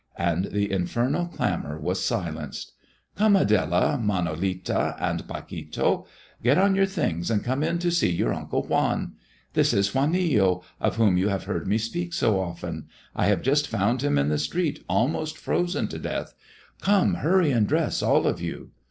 [0.17, 2.71] And the infernal clamor was silenced.
[3.15, 6.07] "Come, Adela, Manolita, and Paquito,
[6.41, 9.13] get on your things and come in to see your uncle Juan.
[9.53, 12.87] This is Juanillo, of whom you have heard me speak so often.
[13.15, 16.33] I have just found him in the street almost frozen to death.
[16.81, 18.71] Come, hurry and dress, all of you."